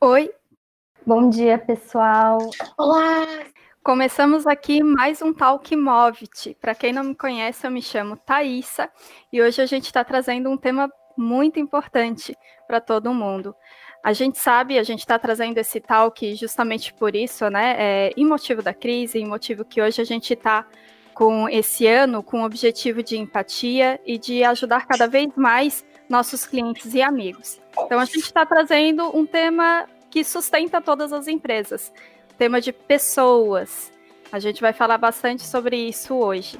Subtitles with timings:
[0.00, 0.30] Oi.
[1.04, 2.38] Bom dia, pessoal.
[2.78, 3.26] Olá.
[3.82, 6.56] Começamos aqui mais um Talk Movit.
[6.60, 8.88] Para quem não me conhece, eu me chamo Thaisa
[9.32, 13.54] e hoje a gente está trazendo um tema muito importante para todo mundo.
[14.04, 17.74] A gente sabe, a gente está trazendo esse talk justamente por isso, né?
[17.76, 20.64] É, em motivo da crise, em motivo que hoje a gente está
[21.12, 26.46] com esse ano com o objetivo de empatia e de ajudar cada vez mais nossos
[26.46, 27.60] clientes e amigos.
[27.78, 31.92] Então a gente está trazendo um tema que sustenta todas as empresas,
[32.38, 33.92] tema de pessoas.
[34.30, 36.58] A gente vai falar bastante sobre isso hoje.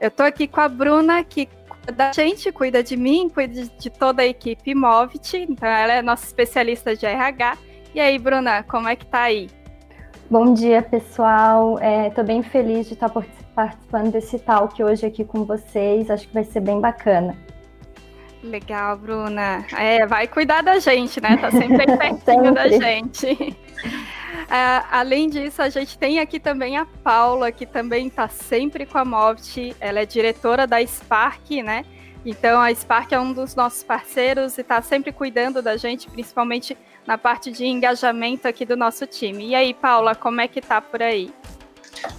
[0.00, 3.90] Eu estou aqui com a Bruna, que cuida da gente, cuida de mim, cuida de
[3.90, 5.36] toda a equipe Movit.
[5.36, 7.58] Então, ela é nossa especialista de RH.
[7.94, 9.48] E aí, Bruna, como é que tá aí?
[10.30, 11.78] Bom dia, pessoal.
[12.06, 16.10] Estou é, bem feliz de estar participando desse talk hoje aqui com vocês.
[16.10, 17.36] Acho que vai ser bem bacana.
[18.42, 19.66] Legal, Bruna.
[19.76, 21.36] É, vai cuidar da gente, né?
[21.36, 23.56] Tá sempre pertinho da gente.
[24.48, 28.98] Uh, além disso, a gente tem aqui também a Paula, que também está sempre com
[28.98, 29.76] a Movit.
[29.80, 31.84] Ela é diretora da Spark, né?
[32.24, 36.76] Então, a Spark é um dos nossos parceiros e está sempre cuidando da gente, principalmente
[37.06, 39.48] na parte de engajamento aqui do nosso time.
[39.48, 41.32] E aí, Paula, como é que tá por aí?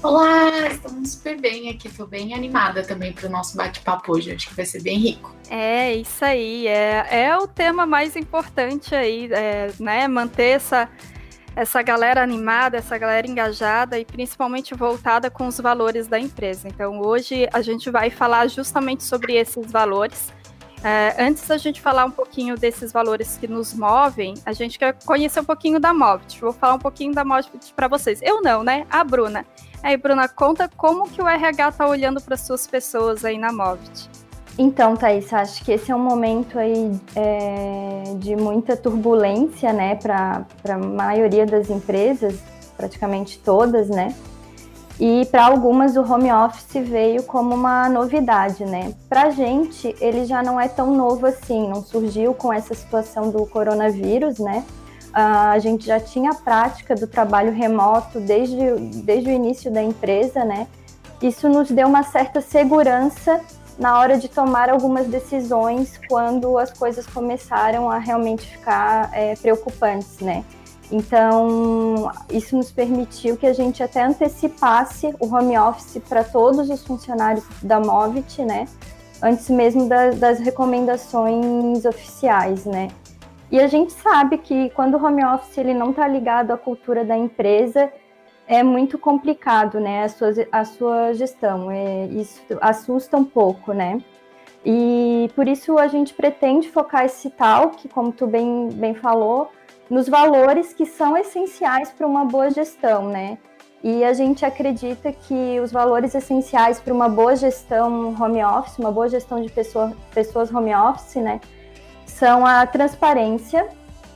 [0.02, 1.88] Olá, estamos super bem aqui.
[1.88, 4.32] Estou bem animada também para o nosso bate-papo hoje.
[4.32, 5.34] Acho que vai ser bem rico.
[5.50, 6.68] É, isso aí.
[6.68, 10.08] É, é o tema mais importante aí, é, né?
[10.08, 10.90] Manter essa
[11.56, 16.70] essa galera animada, essa galera engajada e principalmente voltada com os valores da empresa.
[16.70, 20.32] Então, hoje a gente vai falar justamente sobre esses valores.
[20.84, 24.96] É, antes da gente falar um pouquinho desses valores que nos movem, a gente quer
[25.06, 26.40] conhecer um pouquinho da Movit.
[26.40, 28.22] Vou falar um pouquinho da Movit para vocês.
[28.22, 28.86] Eu não, né?
[28.90, 29.46] A Bruna.
[29.84, 33.52] Aí, Bruna, conta como que o RH está olhando para as suas pessoas aí na
[33.52, 34.10] Movit.
[34.58, 40.46] Então, Thaís, acho que esse é um momento aí é, de muita turbulência, né, para
[40.68, 42.38] a maioria das empresas,
[42.76, 44.14] praticamente todas, né?
[45.00, 48.94] E para algumas o home office veio como uma novidade, né?
[49.08, 53.46] Para gente, ele já não é tão novo assim, não surgiu com essa situação do
[53.46, 54.66] coronavírus, né?
[55.10, 59.82] Uh, a gente já tinha a prática do trabalho remoto desde, desde o início da
[59.82, 60.68] empresa, né?
[61.22, 63.40] Isso nos deu uma certa segurança
[63.78, 70.20] na hora de tomar algumas decisões quando as coisas começaram a realmente ficar é, preocupantes,
[70.20, 70.44] né?
[70.92, 76.84] Então, isso nos permitiu que a gente até antecipasse o home office para todos os
[76.84, 78.68] funcionários da Movit, né?
[79.22, 82.88] Antes mesmo da, das recomendações oficiais, né?
[83.52, 87.04] E a gente sabe que quando o home office ele não está ligado à cultura
[87.04, 87.92] da empresa,
[88.48, 91.70] é muito complicado, né, a sua, a sua gestão.
[91.70, 94.02] É, isso assusta um pouco, né?
[94.66, 99.52] E por isso a gente pretende focar esse talk, como tu bem, bem falou,
[99.90, 103.38] nos valores que são essenciais para uma boa gestão, né?
[103.82, 108.92] E a gente acredita que os valores essenciais para uma boa gestão home office, uma
[108.92, 111.40] boa gestão de pessoa, pessoas home office, né,
[112.06, 113.70] são a transparência,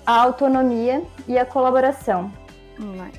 [0.05, 2.29] a autonomia e a colaboração.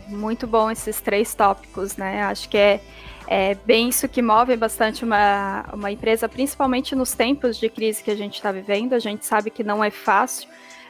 [0.09, 2.23] Muito bom esses três tópicos, né?
[2.25, 2.81] Acho que é,
[3.27, 8.11] é bem isso que move bastante uma, uma empresa, principalmente nos tempos de crise que
[8.11, 8.93] a gente está vivendo.
[8.93, 10.49] A gente sabe que não é fácil,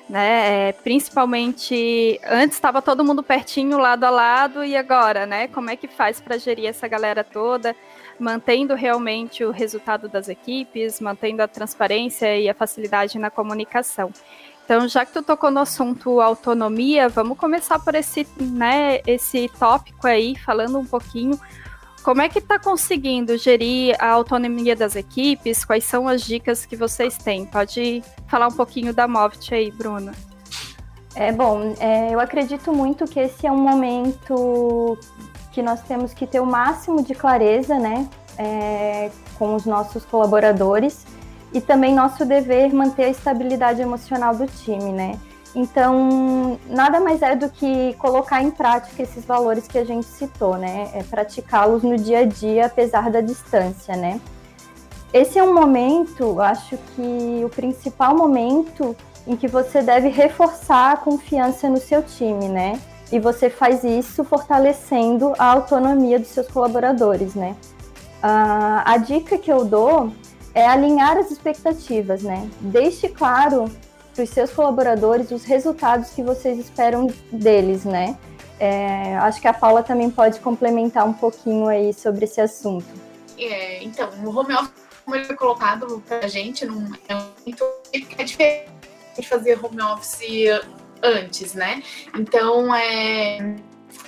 [0.09, 0.69] né?
[0.69, 5.49] É, principalmente antes estava todo mundo pertinho, lado a lado, e agora, né?
[5.49, 7.75] Como é que faz para gerir essa galera toda,
[8.19, 14.13] mantendo realmente o resultado das equipes, mantendo a transparência e a facilidade na comunicação.
[14.65, 20.07] Então, já que tu tocou no assunto autonomia, vamos começar por esse, né, esse tópico
[20.07, 21.39] aí, falando um pouquinho
[22.05, 25.65] como é que está conseguindo gerir a autonomia das equipes?
[25.65, 27.47] Quais são as dicas que vocês têm?
[27.47, 30.13] Pode falar um pouquinho da Movit aí, Bruna.
[31.17, 34.99] É bom, é, eu acredito muito que esse é um momento
[35.53, 38.07] que nós temos que ter o máximo de clareza, né,
[38.37, 41.07] é, com os nossos colaboradores
[41.55, 45.19] e também nosso dever manter a estabilidade emocional do time, né?
[45.55, 50.57] Então, nada mais é do que colocar em prática esses valores que a gente citou,
[50.57, 50.91] né?
[50.95, 54.21] É praticá-los no dia a dia, apesar da distância, né?
[55.13, 58.97] Esse é um momento, acho que o principal momento
[59.27, 62.81] em que você deve reforçar a confiança no seu time, né?
[63.13, 67.55] E você faz isso fortalecendo a autonomia dos seus colaboradores, né?
[68.25, 70.13] Uh, a dica que eu dou
[70.53, 72.49] é alinhar as expectativas, né?
[72.61, 73.71] Deixe claro
[74.15, 78.17] para os seus colaboradores os resultados que vocês esperam deles, né?
[78.61, 82.87] É, acho que a Paula também pode complementar um pouquinho aí sobre esse assunto.
[83.37, 84.71] É, então, o home office,
[85.05, 87.15] como ele foi colocado para a gente, não é
[87.45, 88.69] muito é diferente
[89.29, 90.23] fazia home office
[91.03, 91.83] antes, né?
[92.17, 93.57] Então, é,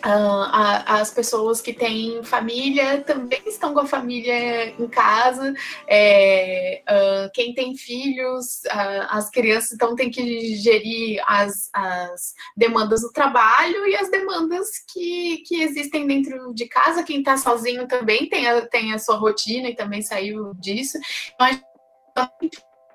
[0.03, 5.55] as pessoas que têm família também estão com a família em casa.
[5.89, 13.03] É, uh, quem tem filhos, uh, as crianças então tem que gerir as, as, demandas
[13.03, 17.03] do trabalho e as demandas que, que existem dentro de casa.
[17.03, 20.99] Quem está sozinho também tem a, tem a sua rotina e também saiu disso.
[21.35, 22.29] Então,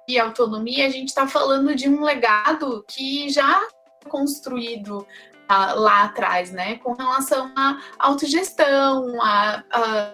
[0.08, 3.62] e autonomia, a gente está falando de um legado que já
[4.10, 5.06] construído
[5.75, 6.75] lá atrás, né?
[6.77, 10.13] Com relação à autogestão, a, a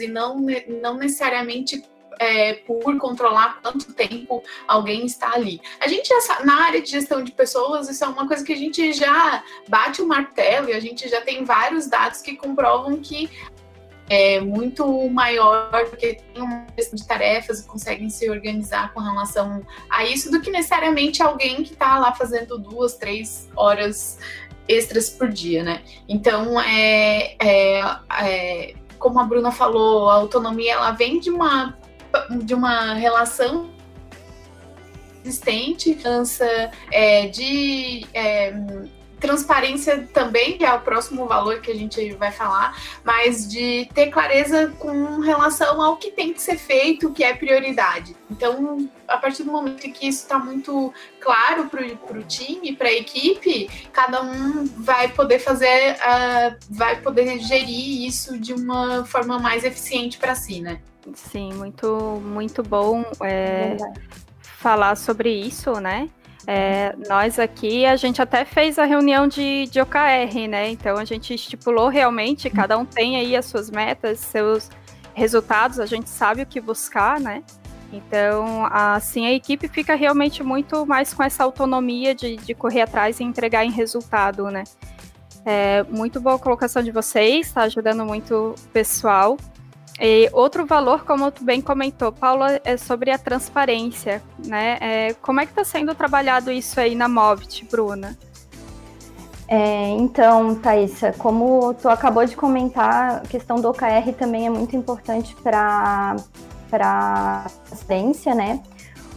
[0.00, 0.38] e não,
[0.80, 1.82] não necessariamente
[2.18, 5.60] é, por controlar quanto tempo alguém está ali.
[5.80, 8.56] A gente já na área de gestão de pessoas, isso é uma coisa que a
[8.56, 13.28] gente já bate o martelo e a gente já tem vários dados que comprovam que
[14.12, 19.62] é muito maior, porque tem uma questão de tarefas e conseguem se organizar com relação
[19.88, 24.18] a isso, do que necessariamente alguém que está lá fazendo duas, três horas
[24.68, 25.82] extras por dia, né?
[26.06, 27.80] Então, é, é,
[28.20, 31.74] é, como a Bruna falou, a autonomia ela vem de uma,
[32.44, 33.70] de uma relação
[35.24, 35.98] existente,
[36.90, 38.52] é, de é,
[39.22, 44.08] transparência também, que é o próximo valor que a gente vai falar, mas de ter
[44.08, 48.16] clareza com relação ao que tem que ser feito, o que é prioridade.
[48.28, 52.92] Então, a partir do momento que isso está muito claro para o time, para a
[52.92, 59.62] equipe, cada um vai poder fazer, uh, vai poder gerir isso de uma forma mais
[59.62, 60.80] eficiente para si, né?
[61.14, 63.76] Sim, muito, muito bom é,
[64.40, 66.08] falar sobre isso, né?
[66.46, 70.70] É, nós aqui, a gente até fez a reunião de, de OKR, né?
[70.70, 74.68] Então a gente estipulou realmente, cada um tem aí as suas metas, seus
[75.14, 77.42] resultados, a gente sabe o que buscar, né?
[77.92, 83.20] Então, assim, a equipe fica realmente muito mais com essa autonomia de, de correr atrás
[83.20, 84.64] e entregar em resultado, né?
[85.44, 89.36] É, muito boa colocação de vocês, está ajudando muito o pessoal.
[90.00, 94.78] E outro valor, como tu bem comentou, Paula, é sobre a transparência, né?
[94.80, 98.16] É, como é que está sendo trabalhado isso aí na Movit, Bruna?
[99.46, 104.74] É, então, Thaisa, como tu acabou de comentar, a questão do OKR também é muito
[104.74, 106.16] importante para
[106.72, 108.62] a transparência, né?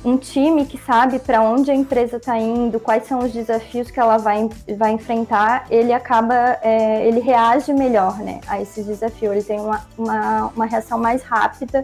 [0.05, 3.99] Um time que sabe para onde a empresa está indo, quais são os desafios que
[3.99, 4.47] ela vai,
[4.77, 9.83] vai enfrentar, ele acaba, é, ele reage melhor né, a esses desafios, ele tem uma,
[9.97, 11.83] uma, uma reação mais rápida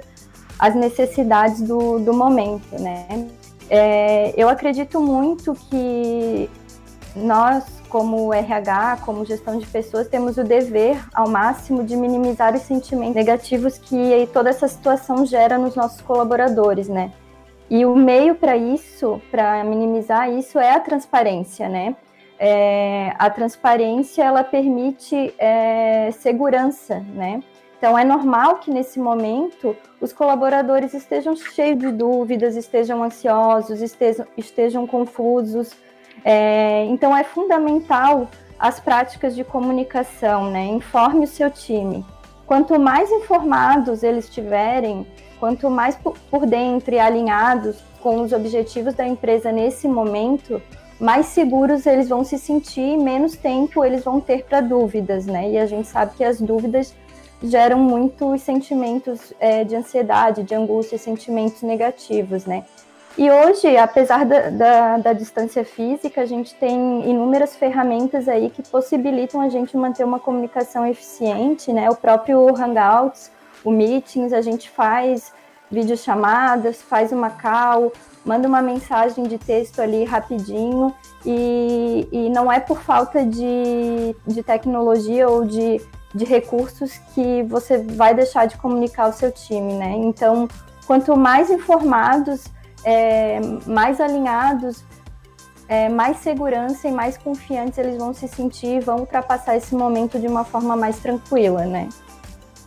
[0.60, 2.80] às necessidades do, do momento.
[2.80, 3.28] Né?
[3.68, 6.48] É, eu acredito muito que
[7.16, 12.62] nós, como RH, como gestão de pessoas, temos o dever ao máximo de minimizar os
[12.62, 17.12] sentimentos negativos que toda essa situação gera nos nossos colaboradores, né?
[17.72, 21.96] E o meio para isso, para minimizar isso, é a transparência, né?
[22.38, 27.42] É, a transparência ela permite é, segurança, né?
[27.78, 34.28] Então é normal que nesse momento os colaboradores estejam cheios de dúvidas, estejam ansiosos, estejam,
[34.36, 35.72] estejam confusos.
[36.26, 38.28] É, então é fundamental
[38.60, 40.66] as práticas de comunicação, né?
[40.66, 42.06] Informe o seu time.
[42.46, 45.08] Quanto mais informados eles tiverem,
[45.42, 45.98] Quanto mais
[46.30, 50.62] por dentro e alinhados com os objetivos da empresa nesse momento,
[51.00, 55.50] mais seguros eles vão se sentir e menos tempo eles vão ter para dúvidas, né?
[55.50, 56.94] E a gente sabe que as dúvidas
[57.42, 62.64] geram muitos sentimentos é, de ansiedade, de angústia, sentimentos negativos, né?
[63.18, 68.62] E hoje, apesar da, da, da, distância física, a gente tem inúmeras ferramentas aí que
[68.62, 71.90] possibilitam a gente manter uma comunicação eficiente, né?
[71.90, 73.32] O próprio Hangouts,
[73.64, 75.34] o Meetings, a gente faz
[75.72, 77.94] videochamadas, faz uma call,
[78.26, 80.94] manda uma mensagem de texto ali rapidinho
[81.26, 85.82] e, e não é por falta de, de tecnologia ou de,
[86.14, 89.94] de recursos que você vai deixar de comunicar o seu time, né?
[89.96, 90.48] Então,
[90.86, 92.44] quanto mais informados,
[92.84, 94.84] é, mais alinhados,
[95.68, 100.20] é, mais segurança e mais confiantes eles vão se sentir e vão ultrapassar esse momento
[100.20, 101.88] de uma forma mais tranquila, né?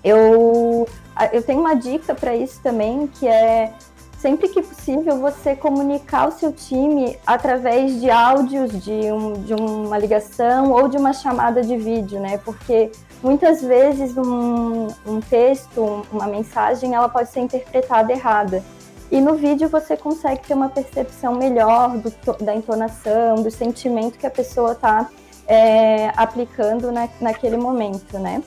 [0.05, 0.87] Eu,
[1.33, 3.73] eu tenho uma dica para isso também, que é
[4.19, 9.99] sempre que possível você comunicar o seu time através de áudios de, um, de uma
[9.99, 12.39] ligação ou de uma chamada de vídeo, né?
[12.39, 12.91] Porque
[13.23, 18.63] muitas vezes um, um texto, uma mensagem, ela pode ser interpretada errada.
[19.11, 22.11] E no vídeo você consegue ter uma percepção melhor do,
[22.43, 25.09] da entonação, do sentimento que a pessoa está
[25.47, 28.43] é, aplicando na, naquele momento, né?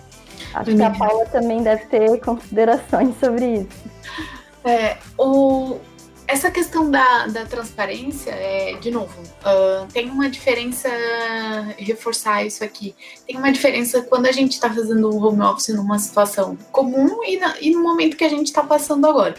[0.53, 3.97] Acho que a Paula também deve ter considerações sobre isso.
[4.63, 5.77] É, o,
[6.27, 10.89] essa questão da, da transparência, é, de novo, uh, tem uma diferença,
[11.77, 12.93] reforçar isso aqui,
[13.25, 17.37] tem uma diferença quando a gente está fazendo o home office numa situação comum e,
[17.37, 19.35] na, e no momento que a gente está passando agora.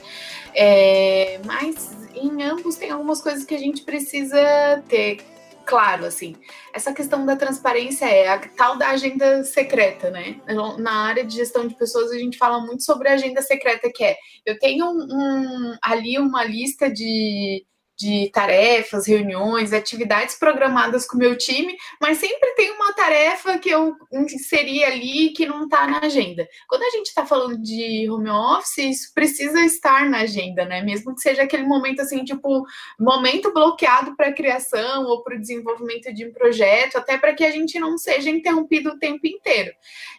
[0.55, 5.19] É, mas em ambos tem algumas coisas que a gente precisa ter
[5.68, 6.34] claro, assim.
[6.72, 10.40] Essa questão da transparência é a tal da agenda secreta, né?
[10.78, 14.02] Na área de gestão de pessoas, a gente fala muito sobre a agenda secreta, que
[14.02, 17.66] é eu tenho um ali uma lista de
[17.99, 23.69] de tarefas, reuniões, atividades programadas com o meu time, mas sempre tem uma tarefa que
[23.69, 26.49] eu inseri ali que não está na agenda.
[26.69, 30.81] Quando a gente está falando de home office, isso precisa estar na agenda, né?
[30.81, 32.64] Mesmo que seja aquele momento assim, tipo,
[33.00, 37.45] momento bloqueado para a criação ou para o desenvolvimento de um projeto, até para que
[37.45, 39.73] a gente não seja interrompido o tempo inteiro.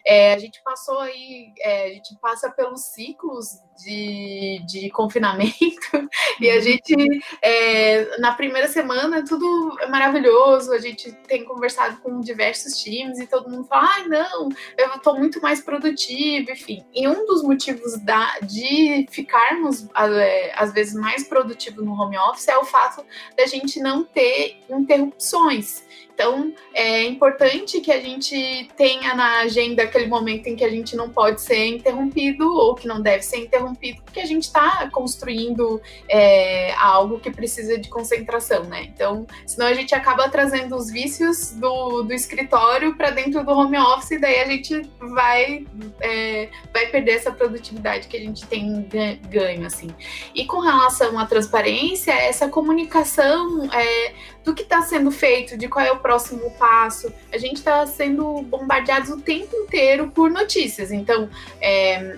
[0.04, 3.46] É, a gente passou aí, é, a gente passa pelos ciclos
[3.82, 5.54] de, de confinamento
[6.40, 6.94] e a gente
[7.42, 13.26] é, na primeira semana tudo é maravilhoso, a gente tem conversado com diversos times e
[13.26, 16.84] todo mundo fala, ah, não, eu estou muito mais produtivo, enfim.
[16.94, 22.48] E um dos motivos da, de ficarmos é, às vezes mais produtivo no home office
[22.48, 23.04] é o fato
[23.36, 25.84] da gente não ter interrupções.
[26.20, 30.94] Então, é importante que a gente tenha na agenda aquele momento em que a gente
[30.94, 35.80] não pode ser interrompido ou que não deve ser interrompido, porque a gente está construindo
[36.06, 38.82] é, algo que precisa de concentração, né?
[38.94, 43.78] Então, senão a gente acaba trazendo os vícios do, do escritório para dentro do home
[43.78, 45.66] office, e daí a gente vai,
[46.02, 48.86] é, vai perder essa produtividade que a gente tem
[49.30, 49.88] ganho, assim.
[50.34, 54.12] E com relação à transparência, essa comunicação é,
[54.44, 57.12] do que está sendo feito, de qual é o próximo passo.
[57.32, 60.90] A gente está sendo bombardeados o tempo inteiro por notícias.
[60.90, 61.28] Então,
[61.60, 62.16] é,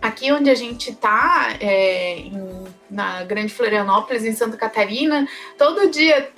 [0.00, 2.24] aqui onde a gente está, é,
[2.90, 6.30] na Grande Florianópolis, em Santa Catarina, todo dia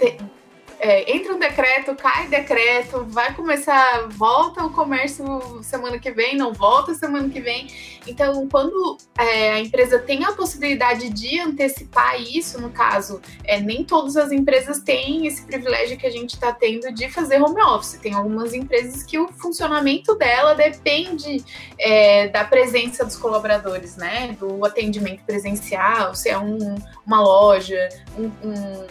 [0.81, 6.55] é, entra um decreto, cai decreto, vai começar, volta o comércio semana que vem, não
[6.55, 7.69] volta semana que vem.
[8.07, 13.85] Então, quando é, a empresa tem a possibilidade de antecipar isso, no caso, é, nem
[13.85, 17.99] todas as empresas têm esse privilégio que a gente está tendo de fazer home office.
[18.01, 21.45] Tem algumas empresas que o funcionamento dela depende
[21.79, 24.35] é, da presença dos colaboradores, né?
[24.41, 28.87] Do atendimento presencial, se é um, uma loja, um, um,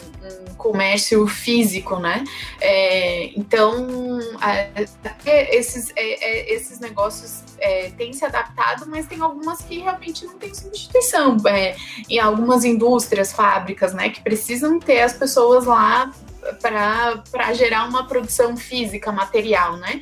[0.52, 2.24] um comércio físico, né?
[2.60, 3.88] É, então,
[5.26, 7.44] esses, é, é, esses negócios
[7.98, 11.38] têm se adaptado, mas tem algumas que realmente não tem substituição.
[11.48, 11.76] É,
[12.10, 16.12] em algumas indústrias, fábricas, né, que precisam ter as pessoas lá
[16.62, 20.02] para gerar uma produção física, material, né?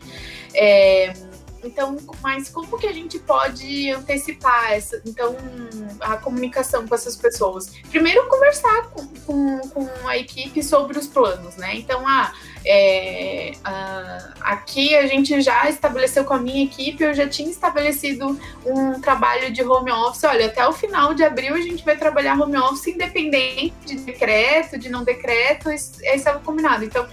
[0.54, 1.14] É,
[1.64, 5.36] então, mas como que a gente pode antecipar essa, então,
[6.00, 7.72] a comunicação com essas pessoas?
[7.90, 11.76] Primeiro, conversar com, com, com a equipe sobre os planos, né?
[11.76, 12.34] Então, ah,
[12.66, 18.40] é, ah, aqui a gente já estabeleceu com a minha equipe, eu já tinha estabelecido
[18.66, 20.24] um trabalho de home office.
[20.24, 24.78] Olha, até o final de abril a gente vai trabalhar home office independente de decreto,
[24.78, 26.84] de não decreto, esse é o combinado.
[26.84, 27.08] Então,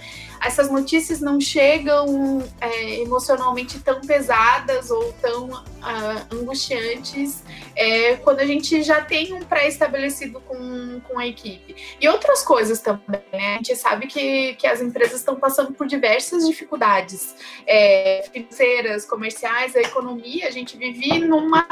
[0.45, 7.43] essas notícias não chegam é, emocionalmente tão pesadas ou tão uh, angustiantes
[7.75, 11.75] é, quando a gente já tem um pré-estabelecido com, com a equipe.
[11.99, 13.53] E outras coisas também, né?
[13.53, 17.35] A gente sabe que, que as empresas estão passando por diversas dificuldades
[17.65, 21.65] é, financeiras, comerciais, a economia, a gente vive numa.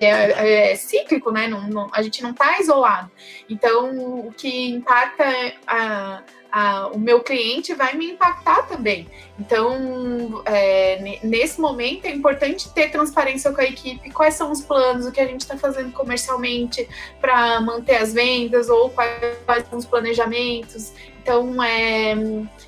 [0.00, 1.48] É, é cíclico, né?
[1.48, 3.10] Não, não, a gente não está isolado.
[3.50, 5.24] Então, o que impacta
[5.66, 6.22] a
[6.54, 9.08] a, o meu cliente vai me impactar também.
[9.36, 15.04] Então, é, nesse momento, é importante ter transparência com a equipe, quais são os planos,
[15.04, 16.88] o que a gente está fazendo comercialmente
[17.20, 20.92] para manter as vendas, ou quais, quais são os planejamentos.
[21.24, 22.14] Então, é,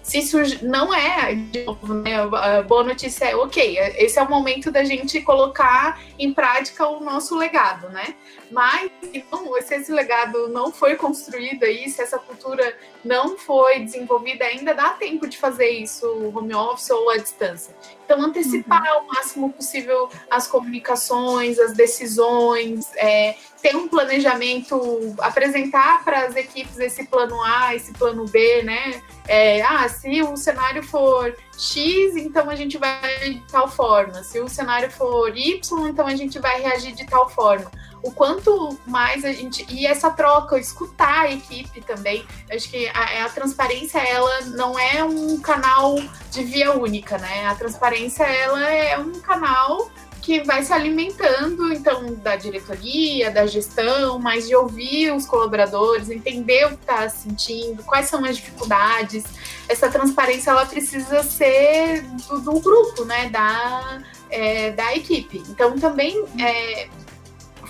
[0.02, 4.30] se isso não é, de novo, né, a boa notícia é, ok, esse é o
[4.30, 8.14] momento da gente colocar em prática o nosso legado, né?
[8.50, 14.46] Mas então, se esse legado não foi construído aí, se essa cultura não foi desenvolvida
[14.46, 17.76] ainda, dá tempo de fazer isso home office ou à distância.
[18.06, 19.02] Então, antecipar uhum.
[19.02, 26.78] o máximo possível as comunicações, as decisões, é, ter um planejamento, apresentar para as equipes
[26.78, 29.02] esse plano A, esse plano B, né?
[29.26, 34.22] É, ah, se o cenário for X, então a gente vai de tal forma.
[34.22, 37.68] Se o cenário for Y, então a gente vai reagir de tal forma
[38.06, 39.66] o quanto mais a gente.
[39.68, 42.24] E essa troca, escutar a equipe também.
[42.50, 45.96] Acho que a, a, transparência, ela não é um canal
[46.30, 47.46] de via única, né?
[47.46, 49.90] A transparência, ela é um canal
[50.22, 56.66] que vai se alimentando, então, da diretoria, da gestão, mas de ouvir os colaboradores, entender
[56.66, 59.22] o que está sentindo, quais são as dificuldades.
[59.68, 65.44] Essa transparência, ela precisa ser do, do grupo, né, da, é, da equipe.
[65.48, 66.88] Então, também é,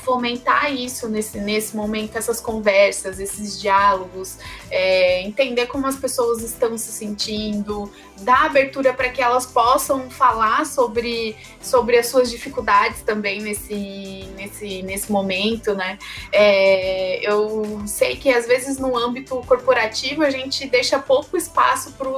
[0.06, 4.38] fomentar isso nesse, nesse momento, essas conversas, esses diálogos,
[4.70, 10.64] é, entender como as pessoas estão se sentindo, dar abertura para que elas possam falar
[10.64, 15.98] sobre, sobre as suas dificuldades também nesse, nesse, nesse momento, né?
[16.30, 22.08] É, eu sei que às vezes no âmbito corporativo a gente deixa pouco espaço para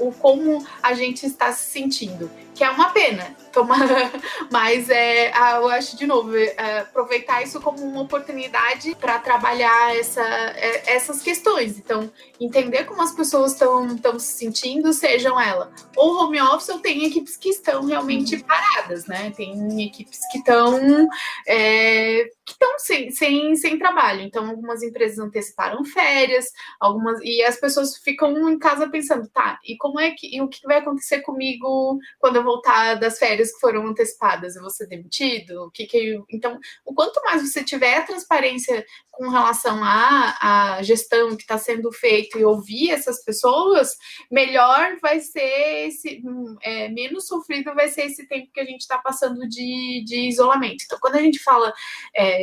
[0.00, 3.36] o como a gente está se sentindo, que é uma pena,
[4.50, 10.22] mas é, eu acho de novo é, aproveitar isso como uma oportunidade para trabalhar essa,
[10.22, 11.78] é, essas questões.
[11.78, 17.04] Então, entender como as pessoas estão se sentindo, sejam ela ou home office, ou tem
[17.06, 18.42] equipes que estão realmente uhum.
[18.42, 19.32] paradas, né?
[19.36, 21.08] Tem equipes que estão
[21.46, 24.22] é, que estão sem, sem, sem trabalho.
[24.22, 26.46] Então, algumas empresas anteciparam férias,
[26.80, 30.48] algumas e as pessoas ficam em casa pensando, tá, e como é que e o
[30.48, 34.56] que vai acontecer comigo quando eu voltar das férias que foram antecipadas?
[34.56, 35.64] Eu vou ser demitido?
[35.64, 36.24] O que que eu...
[36.30, 41.90] então, o quanto mais você tiver transparência com relação à, à gestão que está sendo
[41.90, 43.96] feita e ouvir essas pessoas,
[44.30, 46.22] melhor vai ser esse,
[46.62, 50.84] é, menos sofrido vai ser esse tempo que a gente está passando de, de isolamento.
[50.84, 51.74] Então, quando a gente fala
[52.14, 52.37] é,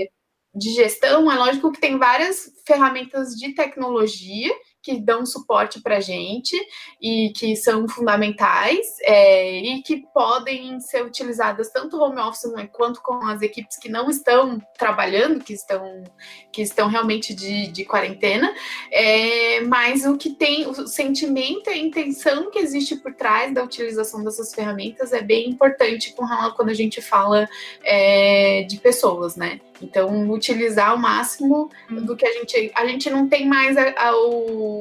[0.56, 4.54] de gestão, é lógico que tem várias ferramentas de tecnologia
[4.86, 6.56] que dão suporte para a gente
[7.02, 13.02] e que são fundamentais é, e que podem ser utilizadas tanto home office né, quanto
[13.02, 16.04] com as equipes que não estão trabalhando, que estão,
[16.52, 18.54] que estão realmente de, de quarentena,
[18.92, 23.64] é, mas o que tem, o sentimento e a intenção que existe por trás da
[23.64, 27.50] utilização dessas ferramentas é bem importante com, quando a gente fala
[27.84, 29.60] é, de pessoas, né?
[29.82, 32.72] Então, utilizar o máximo do que a gente.
[32.74, 34.75] A gente não tem mais a, a, o,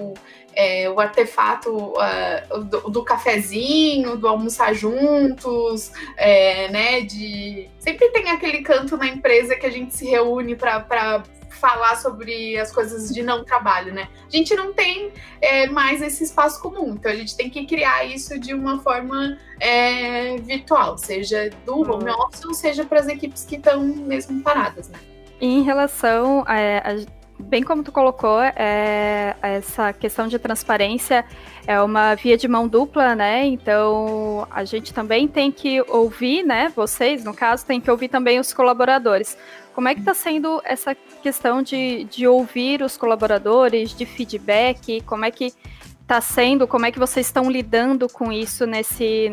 [0.55, 7.01] é, o artefato a, do, do, cafezinho, do almoçar juntos, é, né?
[7.03, 7.69] De.
[7.79, 11.23] Sempre tem aquele canto na empresa que a gente se reúne para
[11.65, 14.09] falar sobre as coisas de não trabalho, né?
[14.27, 18.05] A gente não tem é, mais esse espaço comum, então a gente tem que criar
[18.05, 21.95] isso de uma forma é, virtual, seja do uhum.
[21.95, 24.99] home office ou seja para as equipes que estão mesmo paradas, né?
[25.41, 31.25] Em relação a, a bem como tu colocou, é, essa questão de transparência
[31.67, 33.45] é uma via de mão dupla, né?
[33.47, 36.73] Então a gente também tem que ouvir, né?
[36.75, 39.37] Vocês, no caso, tem que ouvir também os colaboradores.
[39.75, 45.01] Como é que está sendo essa questão de, de ouvir os colaboradores, de feedback?
[45.03, 45.53] Como é que
[46.01, 46.69] está sendo?
[46.69, 49.33] Como é que vocês estão lidando com isso nesse,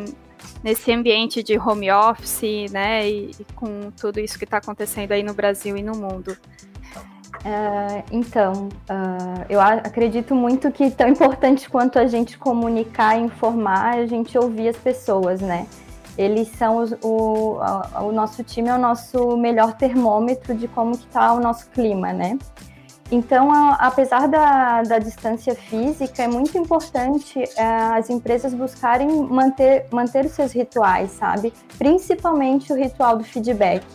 [0.63, 3.07] nesse ambiente de home office, né?
[3.07, 6.35] E, e com tudo isso que está acontecendo aí no Brasil e no mundo?
[7.43, 13.97] Uh, então, uh, eu acredito muito que tão importante quanto a gente comunicar e informar,
[13.97, 15.65] a gente ouvir as pessoas, né?
[16.17, 17.57] eles são os, o,
[18.01, 22.13] o nosso time é o nosso melhor termômetro de como que está o nosso clima,
[22.13, 22.37] né?
[23.11, 29.85] Então, a, apesar da, da distância física, é muito importante é, as empresas buscarem manter,
[29.91, 31.53] manter os seus rituais, sabe?
[31.77, 33.85] Principalmente o ritual do feedback.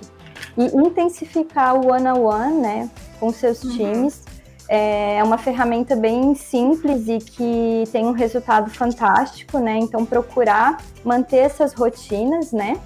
[0.56, 3.76] E intensificar o one-on-one, -on -one, né, com seus uhum.
[3.76, 4.22] times,
[4.68, 9.78] é uma ferramenta bem simples e que tem um resultado fantástico, né?
[9.78, 12.76] Então procurar manter essas rotinas, né?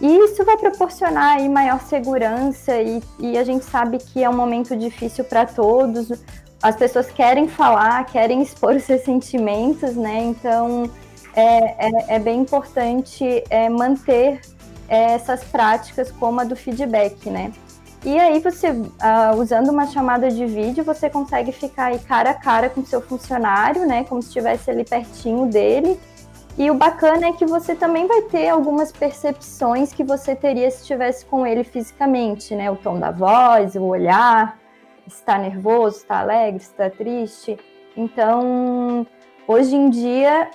[0.00, 4.34] E isso vai proporcionar aí maior segurança e, e a gente sabe que é um
[4.34, 6.12] momento difícil para todos.
[6.62, 10.22] As pessoas querem falar, querem expor os seus sentimentos, né?
[10.22, 10.88] Então
[11.34, 14.40] é, é, é bem importante é, manter
[14.88, 17.52] é, essas práticas como a do feedback, né?
[18.04, 22.34] E aí você, uh, usando uma chamada de vídeo, você consegue ficar aí cara a
[22.34, 24.02] cara com seu funcionário, né?
[24.04, 25.98] Como se estivesse ali pertinho dele.
[26.58, 30.80] E o bacana é que você também vai ter algumas percepções que você teria se
[30.80, 32.70] estivesse com ele fisicamente, né?
[32.70, 34.58] O tom da voz, o olhar,
[35.06, 37.56] está nervoso, está alegre, está triste.
[37.96, 39.06] Então,
[39.46, 40.50] Hoje em dia,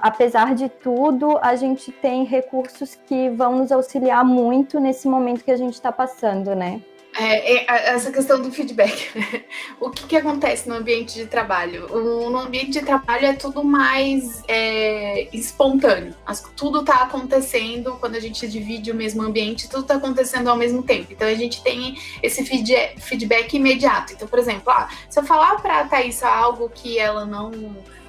[0.00, 5.50] apesar de tudo, a gente tem recursos que vão nos auxiliar muito nesse momento que
[5.50, 6.80] a gente está passando, né?
[7.18, 9.10] É, é, essa questão do feedback.
[9.80, 11.86] o que, que, acontece no ambiente de trabalho?
[11.90, 16.14] O, no ambiente de trabalho é tudo mais é, espontâneo.
[16.26, 20.56] As, tudo está acontecendo quando a gente divide o mesmo ambiente, tudo está acontecendo ao
[20.56, 21.12] mesmo tempo.
[21.12, 24.12] Então a gente tem esse feed, feedback imediato.
[24.12, 27.50] Então, por exemplo, ah, se eu falar para a Thaís algo que ela não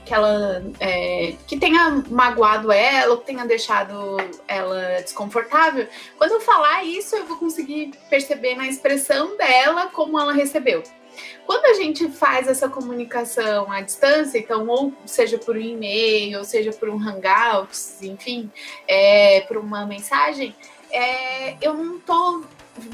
[0.07, 4.17] que ela é, que tenha magoado ela ou que tenha deixado
[4.47, 10.31] ela desconfortável, quando eu falar isso, eu vou conseguir perceber na expressão dela como ela
[10.31, 10.81] recebeu.
[11.45, 16.45] Quando a gente faz essa comunicação à distância, então, ou seja por um e-mail, ou
[16.45, 18.51] seja por um Hangouts, enfim,
[18.87, 20.55] é, por uma mensagem,
[20.91, 22.43] é, eu não estou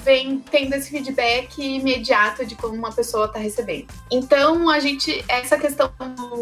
[0.04, 3.88] vem tendo esse feedback imediato de como uma pessoa está recebendo.
[4.12, 5.92] Então, a gente, essa questão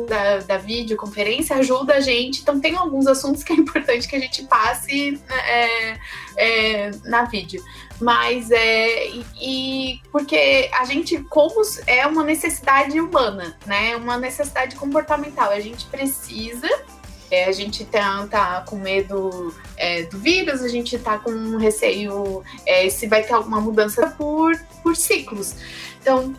[0.08, 2.41] da, da videoconferência ajuda a gente.
[2.41, 5.97] Então, tem alguns assuntos que é importante que a gente passe é,
[6.38, 7.63] é, na vídeo.
[7.99, 9.08] Mas é.
[9.10, 13.95] E, e, porque a gente, como é uma necessidade humana, né?
[13.95, 15.51] Uma necessidade comportamental.
[15.51, 16.67] A gente precisa
[17.32, 22.44] é, a gente tá, tá com medo é, do vírus, a gente tá com receio
[22.65, 25.56] é, se vai ter alguma mudança por, por ciclos.
[26.02, 26.36] Então,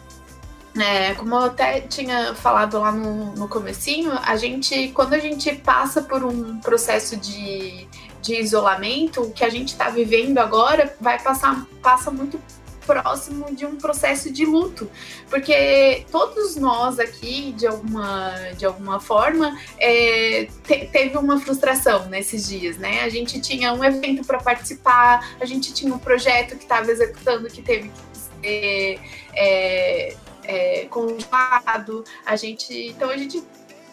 [0.79, 5.55] é, como eu até tinha falado lá no, no comecinho, a gente, quando a gente
[5.57, 7.89] passa por um processo de,
[8.21, 12.39] de isolamento, o que a gente está vivendo agora vai passar passa muito
[12.87, 14.91] próximo de um processo de luto,
[15.29, 22.49] porque todos nós aqui, de alguma, de alguma forma, é, te, teve uma frustração nesses
[22.49, 23.03] dias, né?
[23.03, 27.49] A gente tinha um evento para participar, a gente tinha um projeto que estava executando
[27.49, 29.01] que teve que ser
[29.33, 33.43] é, é, congelado, a gente, então a gente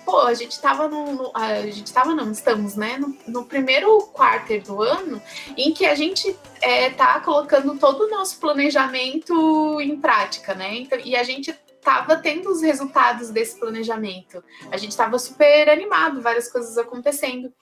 [0.09, 2.97] pô, a gente tava no, no, A gente tava, não, estamos, né?
[2.97, 5.21] No, no primeiro quarto do ano
[5.55, 10.75] em que a gente é, tá colocando todo o nosso planejamento em prática, né?
[10.77, 14.43] Então, e a gente estava tendo os resultados desse planejamento.
[14.71, 17.53] A gente estava super animado, várias coisas acontecendo.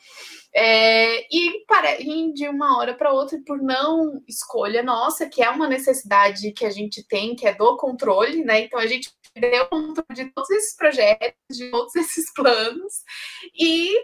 [0.59, 5.49] É, e, para, e de uma hora para outra, por não escolha nossa, que é
[5.51, 8.61] uma necessidade que a gente tem, que é do controle, né?
[8.61, 13.03] Então a gente perdeu o controle de todos esses projetos, de todos esses planos,
[13.55, 13.95] e,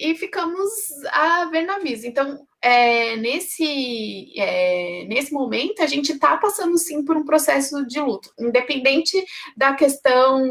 [0.00, 0.70] e ficamos
[1.12, 2.04] a ver navios.
[2.04, 8.00] Então, é, nesse, é, nesse momento, a gente está passando sim por um processo de
[8.00, 9.22] luto, independente
[9.56, 10.42] da questão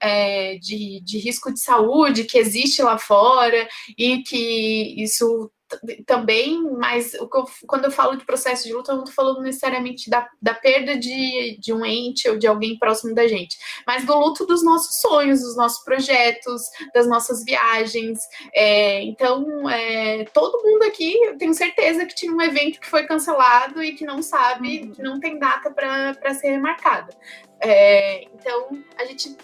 [0.00, 3.66] é, de, de risco de saúde que existe lá fora
[3.96, 5.50] e que isso
[6.06, 7.28] também, mas eu,
[7.66, 10.96] quando eu falo de processo de luta, eu não estou falando necessariamente da, da perda
[10.96, 15.00] de, de um ente ou de alguém próximo da gente, mas do luto dos nossos
[15.00, 16.62] sonhos, dos nossos projetos,
[16.94, 18.18] das nossas viagens.
[18.54, 23.06] É, então, é, todo mundo aqui, eu tenho certeza que tinha um evento que foi
[23.06, 24.92] cancelado e que não sabe, uhum.
[24.92, 27.14] que não tem data para ser remarcada.
[27.60, 29.36] É, então, a gente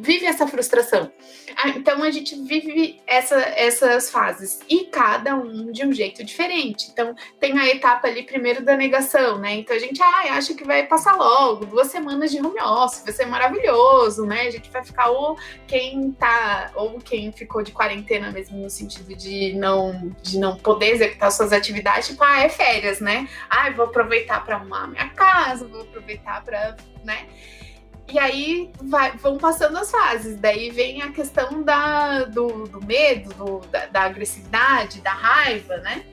[0.00, 1.10] vive essa frustração.
[1.56, 6.88] Ah, então a gente vive essa, essas fases e cada um de um jeito diferente.
[6.92, 9.56] Então tem a etapa ali primeiro da negação, né?
[9.56, 13.12] Então a gente ah, acha que vai passar logo, duas semanas de home office, vai
[13.12, 14.42] ser maravilhoso, né?
[14.42, 19.14] A gente vai ficar ou quem tá ou quem ficou de quarentena mesmo no sentido
[19.16, 23.28] de não de não poder executar suas atividades, tipo, ah, é férias, né?
[23.50, 27.26] Ah, vou aproveitar para arrumar minha casa, vou aproveitar para, né?
[28.10, 30.36] E aí vai, vão passando as fases.
[30.36, 36.04] Daí vem a questão da, do, do medo, do, da, da, agressividade, da raiva, né?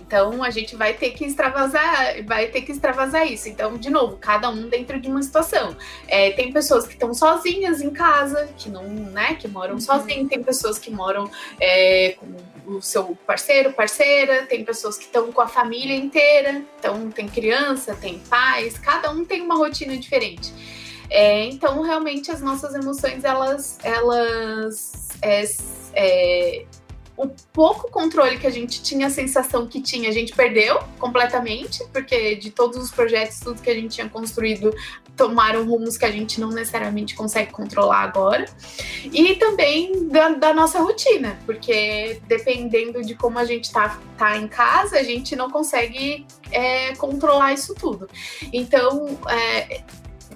[0.00, 3.48] Então a gente vai ter que extravasar, vai ter que extravasar isso.
[3.48, 5.76] Então, de novo, cada um dentro de uma situação.
[6.06, 9.80] É, tem pessoas que estão sozinhas em casa, que não, né, que moram uhum.
[9.80, 15.32] sozinhas, tem pessoas que moram é, com o seu parceiro, parceira, tem pessoas que estão
[15.32, 20.52] com a família inteira, então tem criança, tem pais, cada um tem uma rotina diferente.
[21.10, 25.44] É, então, realmente, as nossas emoções, elas, elas é,
[25.94, 26.66] é,
[27.18, 31.84] o pouco controle que a gente tinha a sensação que tinha, a gente perdeu completamente,
[31.92, 34.72] porque de todos os projetos, tudo que a gente tinha construído,
[35.16, 38.44] tomaram rumos que a gente não necessariamente consegue controlar agora.
[39.12, 44.46] E também da, da nossa rotina, porque dependendo de como a gente tá, tá em
[44.46, 48.08] casa, a gente não consegue é, controlar isso tudo.
[48.52, 49.82] Então, é,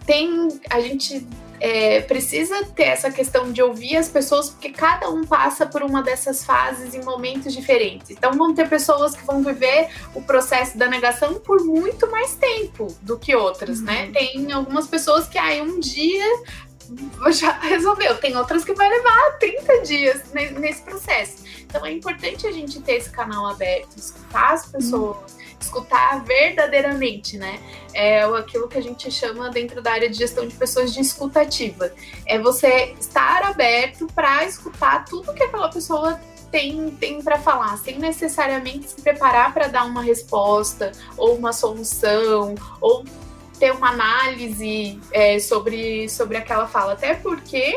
[0.07, 1.27] tem a gente
[1.63, 6.03] é, precisa ter essa questão de ouvir as pessoas, porque cada um passa por uma
[6.03, 8.11] dessas fases em momentos diferentes.
[8.11, 12.89] Então, vão ter pessoas que vão viver o processo da negação por muito mais tempo
[13.01, 14.07] do que outras, né?
[14.07, 14.07] uhum.
[14.07, 14.13] né?
[14.13, 16.43] Tem algumas pessoas que aí um dia
[17.33, 21.45] já resolveu, tem outras que vai levar 30 dias nesse processo.
[21.61, 25.17] Então, é importante a gente ter esse canal aberto, escutar as pessoas.
[25.17, 27.61] Uhum escutar verdadeiramente, né?
[27.95, 31.93] É aquilo que a gente chama dentro da área de gestão de pessoas de escutativa.
[32.27, 37.99] É você estar aberto para escutar tudo que aquela pessoa tem, tem para falar, sem
[37.99, 43.05] necessariamente se preparar para dar uma resposta ou uma solução ou
[43.63, 46.95] ter uma análise é, sobre, sobre aquela fala.
[46.95, 47.77] Até porque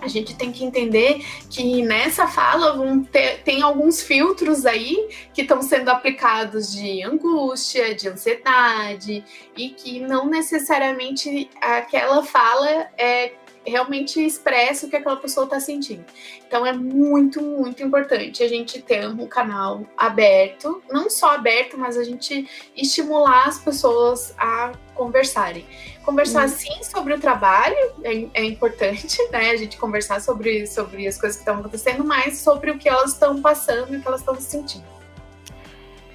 [0.00, 5.42] a gente tem que entender que nessa fala vão ter, tem alguns filtros aí que
[5.42, 9.22] estão sendo aplicados de angústia, de ansiedade,
[9.54, 13.34] e que não necessariamente aquela fala é
[13.66, 16.04] realmente expressa o que aquela pessoa está sentindo.
[16.46, 21.96] Então é muito, muito importante a gente ter um canal aberto, não só aberto, mas
[21.96, 25.66] a gente estimular as pessoas a conversarem.
[26.04, 26.48] Conversar hum.
[26.48, 29.50] sim sobre o trabalho é, é, importante, né?
[29.50, 33.12] A gente conversar sobre, sobre as coisas que estão acontecendo, mas sobre o que elas
[33.12, 34.95] estão passando e o que elas estão sentindo.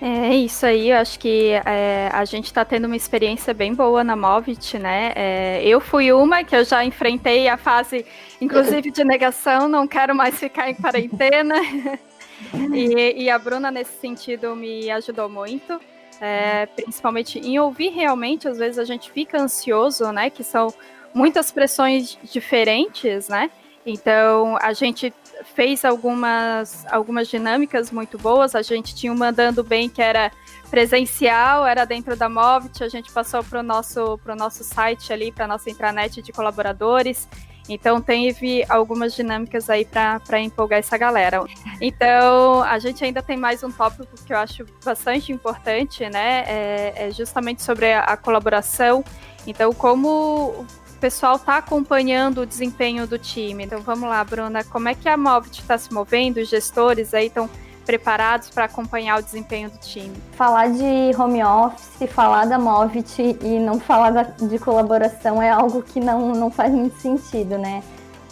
[0.04, 4.04] É isso aí, eu acho que é, a gente está tendo uma experiência bem boa
[4.04, 5.14] na Movit, né?
[5.16, 8.04] É, eu fui uma que eu já enfrentei a fase,
[8.42, 11.54] inclusive, de negação, não quero mais ficar em quarentena.
[12.74, 15.80] e, e, a Bruna, nesse sentido, me ajudou muito.
[16.20, 20.32] É, principalmente em ouvir realmente, às vezes a gente fica ansioso, né?
[20.32, 20.74] Que são
[21.14, 23.52] muitas pressões diferentes, né?
[23.86, 28.56] Então a gente fez algumas, algumas dinâmicas muito boas.
[28.56, 30.32] A gente tinha uma andando bem que era
[30.70, 35.46] presencial, era dentro da Movit, a gente passou para o nosso, nosso site ali, para
[35.46, 37.28] a nossa intranet de colaboradores.
[37.70, 41.44] Então teve algumas dinâmicas aí para empolgar essa galera.
[41.80, 46.44] Então a gente ainda tem mais um tópico que eu acho bastante importante, né?
[46.48, 49.04] É, é justamente sobre a, a colaboração.
[49.46, 50.66] Então, como
[51.02, 53.66] pessoal está acompanhando o desempenho do time.
[53.66, 56.38] Então vamos lá, Bruna, como é que a Movit está se movendo?
[56.38, 57.50] Os gestores aí estão
[57.84, 60.16] preparados para acompanhar o desempenho do time?
[60.34, 66.00] Falar de home office, falar da Movit e não falar de colaboração é algo que
[66.00, 67.82] não, não faz muito sentido, né?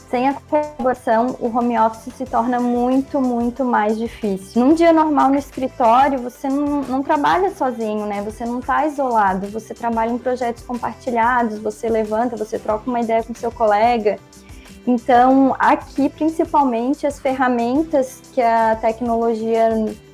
[0.10, 4.66] Sem a colaboração, o home office se torna muito, muito mais difícil.
[4.66, 8.24] Num dia normal no escritório, você não, não trabalha sozinho, né?
[8.24, 13.24] Você não está isolado, você trabalha em projetos compartilhados, você levanta, você troca uma ideia
[13.24, 14.18] com seu colega.
[14.88, 19.70] Então, aqui, principalmente, as ferramentas que a tecnologia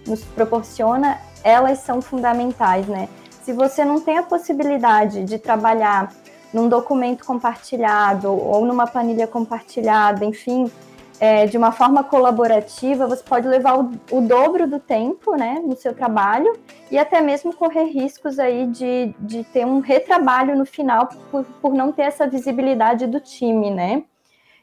[0.06, 3.08] nos proporciona, elas são fundamentais, né?
[3.44, 6.12] Se você não tem a possibilidade de trabalhar
[6.56, 10.72] num documento compartilhado ou numa planilha compartilhada, enfim,
[11.20, 15.76] é, de uma forma colaborativa, você pode levar o, o, dobro do tempo né, no
[15.76, 16.58] seu trabalho
[16.90, 21.74] e até mesmo correr riscos aí de, de ter um retrabalho no final por, por
[21.74, 24.04] não ter essa visibilidade do time, né?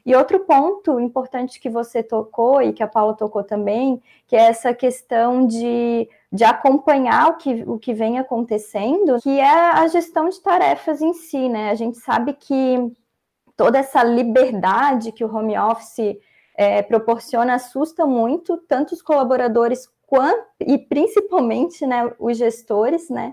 [0.05, 4.47] E outro ponto importante que você tocou e que a Paula tocou também, que é
[4.47, 10.29] essa questão de, de acompanhar o que, o que vem acontecendo, que é a gestão
[10.29, 11.71] de tarefas em si, né?
[11.71, 12.93] A gente sabe que
[13.57, 16.19] toda essa liberdade que o home office
[16.57, 23.33] é, proporciona assusta muito, tanto os colaboradores quanto, e principalmente né, os gestores, né?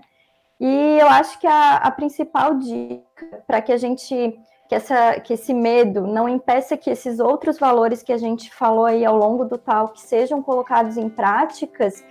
[0.60, 4.38] E eu acho que a, a principal dica para que a gente
[4.70, 8.84] que, essa, que esse medo não impeça que esses outros valores que a gente falou
[8.84, 12.04] aí ao longo do tal que sejam colocados em práticas,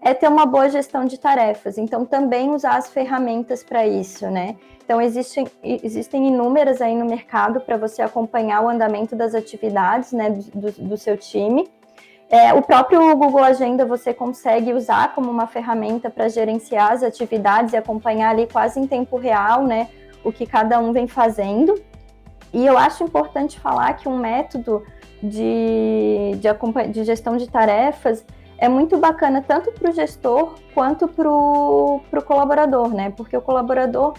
[0.00, 1.76] é ter uma boa gestão de tarefas.
[1.76, 4.54] Então, também usar as ferramentas para isso, né?
[4.84, 10.30] Então, existem, existem inúmeras aí no mercado para você acompanhar o andamento das atividades né,
[10.30, 11.68] do, do seu time.
[12.30, 17.72] É, o próprio Google Agenda você consegue usar como uma ferramenta para gerenciar as atividades
[17.72, 19.88] e acompanhar ali quase em tempo real, né?
[20.22, 21.74] O que cada um vem fazendo.
[22.54, 24.84] E eu acho importante falar que um método
[25.20, 28.24] de, de, de gestão de tarefas
[28.56, 33.12] é muito bacana tanto para o gestor quanto para o colaborador, né?
[33.16, 34.14] Porque o colaborador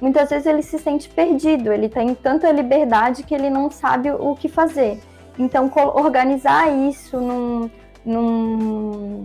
[0.00, 4.34] muitas vezes ele se sente perdido, ele tem tanta liberdade que ele não sabe o
[4.34, 5.00] que fazer.
[5.38, 7.70] Então, organizar isso num,
[8.04, 9.24] num,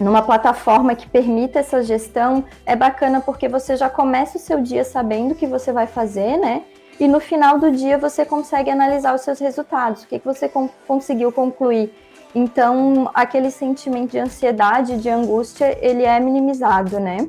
[0.00, 4.82] numa plataforma que permita essa gestão é bacana porque você já começa o seu dia
[4.82, 6.64] sabendo o que você vai fazer, né?
[6.98, 10.50] E no final do dia você consegue analisar os seus resultados, o que, que você
[10.86, 11.92] conseguiu concluir.
[12.34, 17.28] Então, aquele sentimento de ansiedade, de angústia, ele é minimizado, né?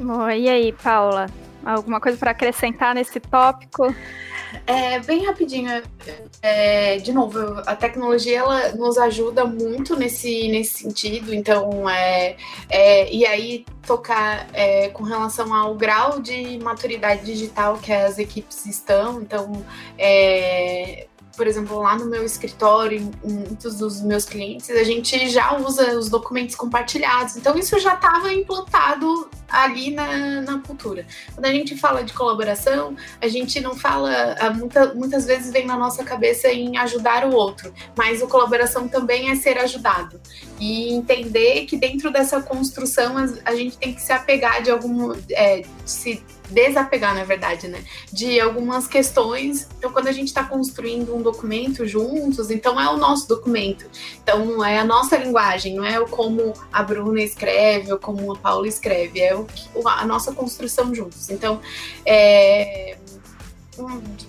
[0.00, 1.26] Bom, e aí, Paula?
[1.64, 3.94] Alguma coisa para acrescentar nesse tópico?
[4.66, 5.82] É, bem rapidinho,
[6.40, 12.36] é, de novo, a tecnologia ela nos ajuda muito nesse, nesse sentido, então, é,
[12.68, 18.64] é e aí tocar é, com relação ao grau de maturidade digital que as equipes
[18.64, 19.64] estão, então,
[19.98, 25.96] é, por exemplo, lá no meu escritório, muitos dos meus clientes, a gente já usa
[25.96, 27.36] os documentos compartilhados.
[27.36, 31.06] Então, isso já estava implantado ali na, na cultura.
[31.34, 35.76] Quando a gente fala de colaboração, a gente não fala, muita, muitas vezes vem na
[35.76, 40.20] nossa cabeça em ajudar o outro, mas a colaboração também é ser ajudado.
[40.60, 45.14] E entender que dentro dessa construção a, a gente tem que se apegar de algum.
[45.30, 47.82] É, se desapegar, na verdade, né?
[48.12, 49.68] De algumas questões.
[49.78, 53.86] Então, quando a gente está construindo um documento juntos, então é o nosso documento.
[54.22, 58.36] Então, é a nossa linguagem, não é o como a Bruna escreve ou como a
[58.36, 59.46] Paula escreve, é o,
[59.86, 61.30] a nossa construção juntos.
[61.30, 61.60] Então,
[62.04, 62.96] é,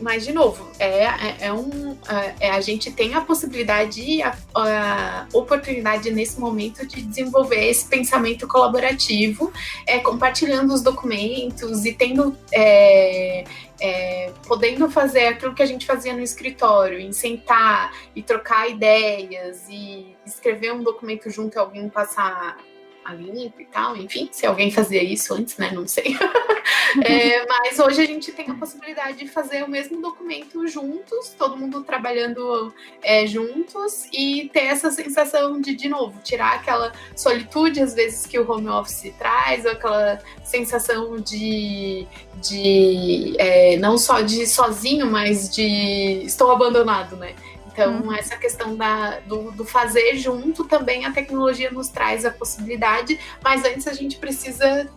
[0.02, 4.38] mas de novo, é, é, é um, é, é, a gente tem a possibilidade, a,
[4.56, 9.52] a, oportunidade nesse momento de desenvolver esse pensamento colaborativo,
[9.88, 13.44] é, compartilhando os documentos e tendo é,
[13.80, 19.68] é, podendo fazer aquilo que a gente fazia no escritório, em sentar e trocar ideias
[19.70, 22.58] e escrever um documento junto e alguém passar
[23.06, 25.72] a limpo e tal, enfim, se alguém fazia isso antes, né?
[25.74, 26.16] Não sei.
[27.04, 31.58] é, mas hoje a gente tem a possibilidade de fazer o mesmo documento juntos, todo
[31.58, 37.94] mundo trabalhando é, juntos e ter essa sensação de, de novo, tirar aquela solitude às
[37.94, 42.08] vezes que o home office traz, ou aquela sensação de,
[42.42, 47.36] de é, não só de sozinho, mas de estou abandonado, né?
[47.80, 48.14] Então, uhum.
[48.14, 53.64] essa questão da, do, do, fazer junto também a tecnologia nos traz a possibilidade, mas
[53.64, 54.90] antes a gente precisa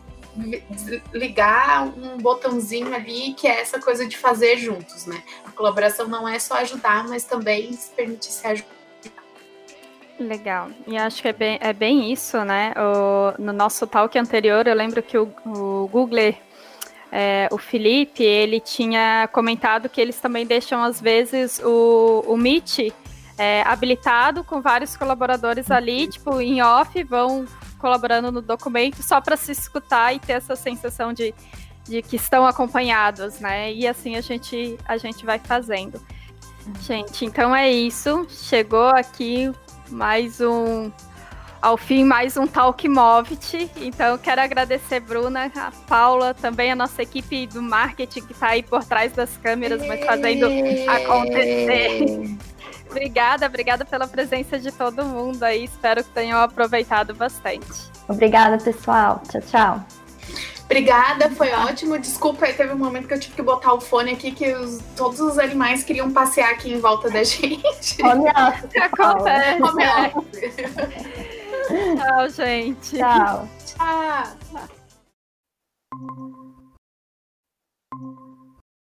[1.13, 5.23] ligar um botãozinho ali que é essa coisa de fazer juntos, né?
[5.45, 8.73] A colaboração não é só ajudar, mas também se permitir se ajudar.
[10.19, 10.71] Legal.
[10.87, 12.73] E acho que é bem, é bem isso, né?
[12.77, 16.35] O, no nosso talk anterior, eu lembro que o, o Google
[17.15, 22.91] é, o Felipe, ele tinha comentado que eles também deixam, às vezes, o, o Meet
[23.39, 27.47] é, habilitado com vários colaboradores ali, tipo, em off, vão
[27.79, 31.35] colaborando no documento só para se escutar e ter essa sensação de,
[31.85, 33.73] de que estão acompanhados, né?
[33.73, 36.01] E assim a gente, a gente vai fazendo.
[36.83, 38.27] Gente, então é isso.
[38.29, 39.51] Chegou aqui
[39.91, 40.93] mais um
[41.61, 43.71] ao fim mais um Talk Movit.
[43.77, 48.63] Então, quero agradecer Bruna, a Paula, também a nossa equipe do marketing que está aí
[48.65, 50.47] por trás das câmeras, mas fazendo
[50.89, 52.37] acontecer.
[52.93, 55.65] Obrigada, obrigada pela presença de todo mundo aí.
[55.65, 57.91] Espero que tenham aproveitado bastante.
[58.09, 59.21] Obrigada, pessoal.
[59.29, 59.85] Tchau, tchau.
[60.65, 61.99] Obrigada, foi ótimo.
[61.99, 65.21] Desculpa, teve um momento que eu tive que botar o fone aqui, que os, todos
[65.21, 68.03] os animais queriam passear aqui em volta da gente.
[68.03, 68.77] Home office.
[68.81, 69.63] Acontece.
[69.63, 70.55] Home office.
[71.99, 72.97] Tchau, gente.
[72.97, 73.49] Tchau.
[73.67, 74.73] Tchau.